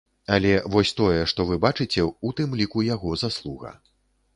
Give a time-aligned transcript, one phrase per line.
[0.37, 3.81] Але вось тое, што вы бачыце, у тым ліку яго заслуга.